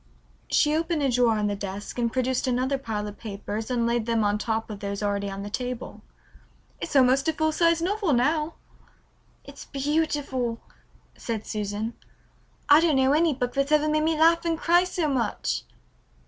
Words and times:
She 0.49 0.75
opened 0.75 1.03
a 1.03 1.11
drawer 1.11 1.37
of 1.37 1.47
the 1.47 1.55
desk 1.55 1.99
and 1.99 2.11
produced 2.11 2.47
another 2.47 2.79
pile 2.79 3.07
of 3.07 3.19
papers 3.19 3.69
and 3.69 3.85
laid 3.85 4.07
them 4.07 4.23
on 4.23 4.39
top 4.39 4.71
of 4.71 4.79
those 4.79 5.03
already 5.03 5.29
on 5.29 5.43
the 5.43 5.49
table. 5.51 6.01
"It's 6.79 6.95
almost 6.95 7.27
a 7.27 7.33
full 7.33 7.51
sized 7.51 7.83
novel 7.83 8.11
now." 8.11 8.55
"It's 9.43 9.65
beautiful," 9.65 10.59
said 11.15 11.45
Susan. 11.45 11.93
"I 12.67 12.81
don't 12.81 12.95
know 12.95 13.13
any 13.13 13.35
book 13.35 13.53
that's 13.53 13.71
ever 13.71 13.87
made 13.87 14.01
me 14.01 14.17
laugh 14.19 14.43
and 14.43 14.57
cry 14.57 14.85
so 14.85 15.07
much." 15.07 15.65